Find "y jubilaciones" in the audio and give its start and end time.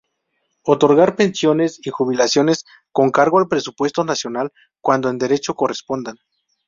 1.85-2.65